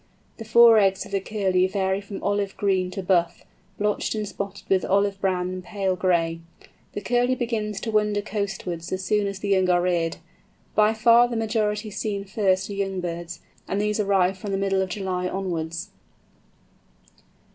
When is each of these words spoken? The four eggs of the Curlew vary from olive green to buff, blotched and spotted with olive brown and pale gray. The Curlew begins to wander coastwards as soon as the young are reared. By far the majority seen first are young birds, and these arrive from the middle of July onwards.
The 0.37 0.45
four 0.45 0.79
eggs 0.79 1.05
of 1.05 1.11
the 1.11 1.19
Curlew 1.19 1.67
vary 1.69 2.01
from 2.01 2.23
olive 2.23 2.57
green 2.57 2.89
to 2.89 3.03
buff, 3.03 3.45
blotched 3.77 4.15
and 4.15 4.27
spotted 4.27 4.67
with 4.67 4.83
olive 4.83 5.21
brown 5.21 5.49
and 5.49 5.63
pale 5.63 5.95
gray. 5.95 6.39
The 6.93 7.01
Curlew 7.01 7.35
begins 7.35 7.79
to 7.81 7.91
wander 7.91 8.23
coastwards 8.23 8.91
as 8.91 9.03
soon 9.03 9.27
as 9.27 9.37
the 9.37 9.49
young 9.49 9.69
are 9.69 9.79
reared. 9.83 10.17
By 10.73 10.95
far 10.95 11.27
the 11.27 11.35
majority 11.35 11.91
seen 11.91 12.25
first 12.25 12.67
are 12.71 12.73
young 12.73 12.99
birds, 12.99 13.41
and 13.67 13.79
these 13.79 13.99
arrive 13.99 14.39
from 14.39 14.51
the 14.51 14.57
middle 14.57 14.81
of 14.81 14.89
July 14.89 15.27
onwards. 15.27 15.91